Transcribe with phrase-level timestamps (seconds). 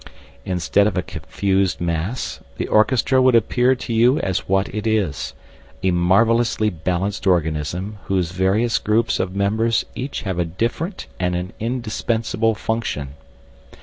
[0.45, 5.35] Instead of a confused mass, the orchestra would appear to you as what it is
[5.83, 11.53] a marvellously balanced organism whose various groups of members each have a different and an
[11.59, 13.09] indispensable function.